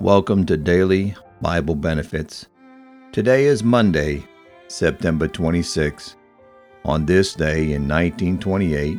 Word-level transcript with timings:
Welcome 0.00 0.46
to 0.46 0.56
Daily 0.56 1.14
Bible 1.42 1.74
Benefits. 1.74 2.46
Today 3.12 3.44
is 3.44 3.62
Monday, 3.62 4.24
September 4.66 5.28
26. 5.28 6.16
On 6.86 7.04
this 7.04 7.34
day 7.34 7.74
in 7.74 7.86
1928, 7.86 8.96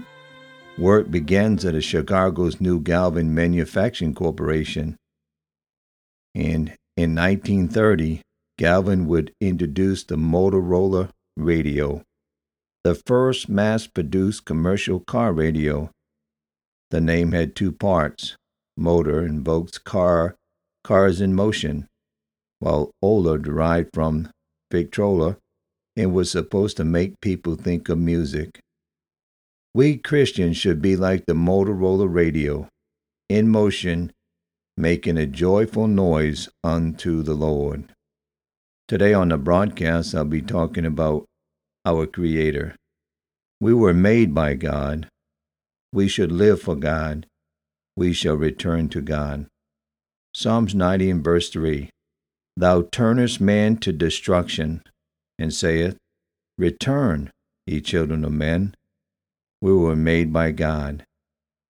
work 0.78 1.10
begins 1.10 1.66
at 1.66 1.74
a 1.74 1.82
Chicago's 1.82 2.62
New 2.62 2.80
Galvin 2.80 3.34
Manufacturing 3.34 4.14
Corporation. 4.14 4.96
And 6.36 6.78
in 6.96 7.16
1930, 7.16 8.22
Galvin 8.60 9.08
would 9.08 9.34
introduce 9.42 10.04
the 10.04 10.18
Motorola 10.18 11.10
radio, 11.36 12.04
the 12.84 12.94
first 12.94 13.50
mass 13.50 13.88
produced 13.88 14.46
commercial 14.46 15.00
car 15.00 15.34
radio. 15.34 15.90
The 16.92 17.02
name 17.02 17.32
had 17.32 17.56
two 17.56 17.72
parts 17.72 18.36
motor 18.78 19.26
invokes 19.26 19.80
car 19.80 20.36
cars 20.84 21.22
in 21.22 21.34
motion, 21.34 21.88
while 22.60 22.92
Ola 23.02 23.38
derived 23.40 23.90
from 23.94 24.30
Victrola 24.72 25.38
and 25.96 26.14
was 26.14 26.32
supposed 26.32 26.78
to 26.78 26.84
make 26.84 27.20
people 27.22 27.56
think 27.56 27.90
of 27.90 27.98
music. 27.98 28.60
We 29.74 29.98
Christians 29.98 30.58
should 30.58 30.82
be 30.82 30.96
like 30.96 31.26
the 31.26 31.34
Motorola 31.34 32.14
radio, 32.14 32.68
in 33.30 33.50
motion, 33.50 34.12
making 34.76 35.18
a 35.18 35.26
joyful 35.26 35.88
noise 35.88 36.50
unto 36.64 37.24
the 37.24 37.34
Lord. 37.34 37.94
Today 38.88 39.14
on 39.14 39.30
the 39.30 39.38
broadcast, 39.38 40.14
I'll 40.14 40.26
be 40.26 40.42
talking 40.42 40.86
about 40.86 41.26
our 41.86 42.06
Creator. 42.06 42.76
We 43.62 43.74
were 43.74 43.94
made 43.94 44.34
by 44.34 44.56
God. 44.56 45.08
We 45.94 46.08
should 46.08 46.32
live 46.32 46.62
for 46.62 46.76
God. 46.76 47.26
We 47.96 48.12
shall 48.12 48.36
return 48.36 48.90
to 48.90 49.02
God. 49.02 49.48
Psalms 50.34 50.74
90 50.74 51.10
and 51.10 51.24
verse 51.24 51.50
3 51.50 51.90
Thou 52.56 52.84
turnest 52.84 53.42
man 53.42 53.78
to 53.78 53.92
destruction, 53.92 54.82
and 55.38 55.54
saith, 55.54 55.98
Return, 56.58 57.32
ye 57.66 57.82
children 57.82 58.24
of 58.24 58.32
men. 58.32 58.76
We 59.62 59.74
were 59.74 59.96
made 59.96 60.32
by 60.32 60.52
God. 60.52 61.06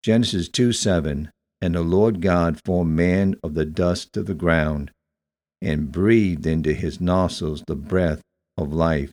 Genesis 0.04 0.48
2 0.50 0.74
7 0.74 1.32
And 1.62 1.76
the 1.76 1.82
Lord 1.82 2.22
God 2.22 2.60
formed 2.64 2.96
man 2.96 3.36
of 3.44 3.54
the 3.54 3.66
dust 3.66 4.16
of 4.18 4.26
the 4.26 4.34
ground, 4.34 4.92
and 5.62 5.92
breathed 5.92 6.46
into 6.46 6.74
his 6.74 7.02
nostrils 7.02 7.64
the 7.66 7.76
breath 7.76 8.22
of 8.58 8.74
life, 8.74 9.12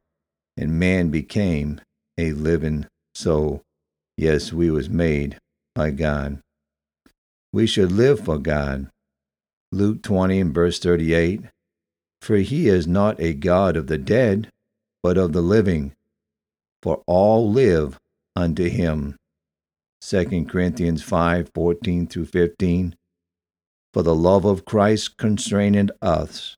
and 0.56 0.78
man 0.78 1.10
became 1.10 1.80
a 2.18 2.32
living 2.32 2.86
soul. 3.14 3.62
Yes, 4.16 4.52
we 4.52 4.70
was 4.70 4.90
made 4.90 5.38
by 5.74 5.90
God. 5.90 6.40
We 7.52 7.66
should 7.66 7.92
live 7.92 8.24
for 8.24 8.38
God. 8.38 8.88
Luke 9.70 10.02
20 10.02 10.40
and 10.40 10.54
verse 10.54 10.78
38 10.78 11.42
For 12.22 12.36
he 12.36 12.68
is 12.68 12.86
not 12.86 13.20
a 13.20 13.34
God 13.34 13.76
of 13.76 13.86
the 13.86 13.98
dead, 13.98 14.48
but 15.02 15.18
of 15.18 15.34
the 15.34 15.42
living, 15.42 15.92
for 16.82 17.02
all 17.06 17.50
live 17.50 17.98
unto 18.34 18.70
him. 18.70 19.16
2 20.00 20.46
Corinthians 20.46 21.02
5 21.02 21.50
14 21.54 22.06
through 22.06 22.24
15 22.24 22.94
For 23.92 24.02
the 24.02 24.14
love 24.14 24.46
of 24.46 24.64
Christ 24.64 25.18
constraineth 25.18 25.90
us, 26.00 26.56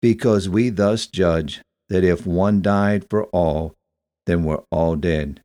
because 0.00 0.48
we 0.48 0.68
thus 0.68 1.08
judge 1.08 1.62
that 1.88 2.04
if 2.04 2.28
one 2.28 2.62
died 2.62 3.06
for 3.10 3.24
all, 3.26 3.74
then 4.26 4.44
we're 4.44 4.62
all 4.70 4.94
dead, 4.94 5.40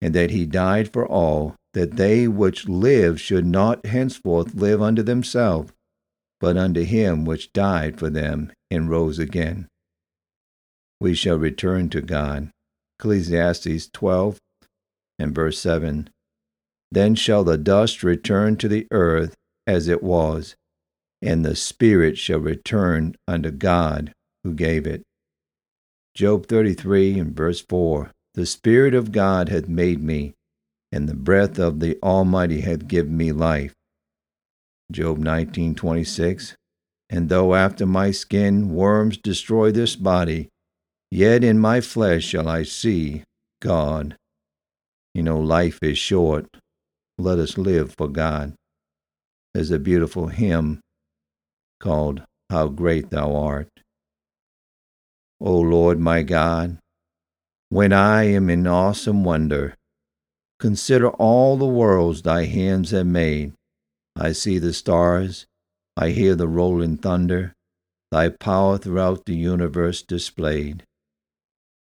and 0.00 0.14
that 0.14 0.30
he 0.30 0.46
died 0.46 0.92
for 0.92 1.04
all, 1.04 1.56
that 1.72 1.96
they 1.96 2.28
which 2.28 2.68
live 2.68 3.20
should 3.20 3.46
not 3.46 3.84
henceforth 3.86 4.54
live 4.54 4.80
unto 4.80 5.02
themselves 5.02 5.72
but 6.40 6.56
unto 6.56 6.82
him 6.82 7.24
which 7.24 7.52
died 7.52 7.98
for 7.98 8.10
them 8.10 8.52
and 8.70 8.90
rose 8.90 9.18
again. 9.18 9.68
We 11.00 11.14
shall 11.14 11.38
return 11.38 11.88
to 11.90 12.00
God. 12.00 12.50
Ecclesiastes 12.98 13.88
12 13.92 14.38
and 15.18 15.34
verse 15.34 15.58
7. 15.58 16.08
Then 16.90 17.14
shall 17.14 17.44
the 17.44 17.58
dust 17.58 18.02
return 18.02 18.56
to 18.56 18.68
the 18.68 18.86
earth 18.90 19.34
as 19.66 19.88
it 19.88 20.02
was, 20.02 20.54
and 21.20 21.44
the 21.44 21.56
spirit 21.56 22.16
shall 22.16 22.38
return 22.38 23.14
unto 23.26 23.50
God 23.50 24.12
who 24.44 24.54
gave 24.54 24.86
it. 24.86 25.02
Job 26.14 26.46
33 26.46 27.18
and 27.18 27.36
verse 27.36 27.60
4. 27.60 28.10
The 28.34 28.46
Spirit 28.46 28.94
of 28.94 29.12
God 29.12 29.48
hath 29.48 29.68
made 29.68 30.02
me, 30.02 30.34
and 30.92 31.08
the 31.08 31.14
breath 31.14 31.58
of 31.58 31.80
the 31.80 31.98
Almighty 32.02 32.60
hath 32.60 32.86
given 32.88 33.16
me 33.16 33.32
life. 33.32 33.74
Job 34.90 35.18
19:26 35.18 36.54
And 37.10 37.28
though 37.28 37.54
after 37.54 37.86
my 37.86 38.10
skin 38.10 38.70
worms 38.74 39.16
destroy 39.18 39.70
this 39.70 39.96
body 39.96 40.48
yet 41.10 41.44
in 41.44 41.58
my 41.58 41.80
flesh 41.80 42.24
shall 42.24 42.48
I 42.48 42.62
see 42.62 43.22
God. 43.60 44.16
You 45.14 45.22
know 45.22 45.38
life 45.38 45.78
is 45.82 45.98
short. 45.98 46.46
Let 47.18 47.38
us 47.38 47.56
live 47.56 47.94
for 47.96 48.08
God. 48.08 48.54
There's 49.54 49.70
a 49.70 49.78
beautiful 49.78 50.28
hymn 50.28 50.80
called 51.80 52.22
How 52.50 52.68
Great 52.68 53.10
Thou 53.10 53.34
Art. 53.34 53.68
O 55.40 55.58
Lord 55.58 55.98
my 55.98 56.22
God 56.22 56.78
when 57.68 57.92
I 57.92 58.24
am 58.24 58.48
in 58.48 58.66
awesome 58.66 59.24
wonder 59.24 59.74
consider 60.60 61.08
all 61.08 61.56
the 61.56 61.66
worlds 61.66 62.22
thy 62.22 62.44
hands 62.44 62.92
have 62.92 63.06
made 63.06 63.52
I 64.16 64.32
see 64.32 64.58
the 64.58 64.72
stars, 64.72 65.46
I 65.96 66.10
hear 66.10 66.34
the 66.34 66.48
rolling 66.48 66.96
thunder, 66.96 67.52
thy 68.10 68.30
power 68.30 68.78
throughout 68.78 69.26
the 69.26 69.34
universe 69.36 70.02
displayed. 70.02 70.84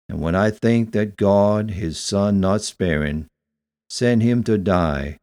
And 0.09 0.19
when 0.19 0.35
I 0.35 0.49
think 0.49 0.91
that 0.93 1.15
God, 1.15 1.71
his 1.71 1.99
Son 1.99 2.39
not 2.39 2.61
sparing, 2.61 3.27
sent 3.89 4.23
him 4.23 4.43
to 4.45 4.57
die, 4.57 5.17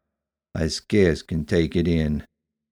I 0.55 0.67
scarce 0.67 1.21
can 1.21 1.45
take 1.45 1.75
it 1.75 1.87
in, 1.87 2.23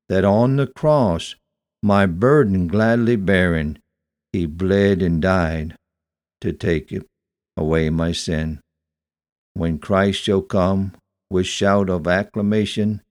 that 0.07 0.23
on 0.23 0.55
the 0.55 0.67
cross, 0.67 1.35
my 1.83 2.05
burden 2.05 2.67
gladly 2.67 3.15
bearing, 3.17 3.79
he 4.31 4.45
bled 4.45 5.01
and 5.01 5.21
died 5.21 5.75
to 6.41 6.53
take 6.53 6.93
away 7.57 7.89
my 7.89 8.13
sin. 8.13 8.61
When 9.53 9.79
Christ 9.79 10.21
shall 10.21 10.41
come 10.41 10.93
with 11.29 11.45
shout 11.45 11.89
of 11.89 12.07
acclamation, 12.07 13.01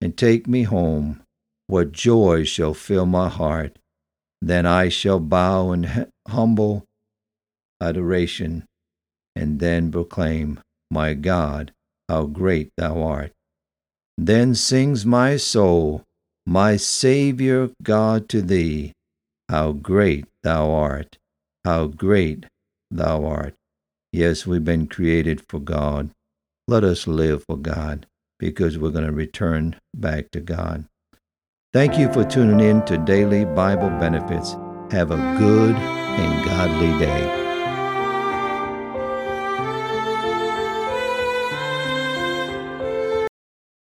and 0.00 0.16
take 0.16 0.46
me 0.46 0.64
home. 0.64 1.22
What 1.66 1.92
joy 1.92 2.44
shall 2.44 2.74
fill 2.74 3.06
my 3.06 3.28
heart! 3.28 3.78
Then 4.40 4.66
I 4.66 4.88
shall 4.88 5.18
bow 5.18 5.72
in 5.72 6.06
humble 6.28 6.84
adoration, 7.80 8.64
and 9.34 9.58
then 9.58 9.90
proclaim, 9.90 10.60
My 10.90 11.14
God, 11.14 11.72
how 12.08 12.26
great 12.26 12.70
thou 12.76 13.02
art. 13.02 13.32
Then 14.16 14.54
sings 14.54 15.04
my 15.04 15.36
soul, 15.36 16.04
My 16.46 16.76
Saviour 16.76 17.70
God 17.82 18.28
to 18.28 18.42
thee, 18.42 18.92
How 19.48 19.72
great 19.72 20.26
thou 20.42 20.70
art, 20.70 21.18
how 21.64 21.86
great 21.86 22.46
thou 22.90 23.24
art. 23.24 23.54
Yes, 24.12 24.46
we've 24.46 24.64
been 24.64 24.86
created 24.86 25.42
for 25.48 25.58
God. 25.58 26.10
Let 26.68 26.84
us 26.84 27.06
live 27.06 27.44
for 27.44 27.56
God 27.56 28.06
because 28.38 28.78
we're 28.78 28.90
going 28.90 29.06
to 29.06 29.12
return 29.12 29.80
back 29.94 30.30
to 30.32 30.40
God. 30.40 30.86
Thank 31.72 31.98
you 31.98 32.12
for 32.12 32.24
tuning 32.24 32.60
in 32.60 32.84
to 32.86 32.96
Daily 32.98 33.44
Bible 33.44 33.90
Benefits. 33.90 34.52
Have 34.90 35.10
a 35.10 35.36
good 35.38 35.74
and 35.74 36.44
godly 36.46 36.98
day. 36.98 37.45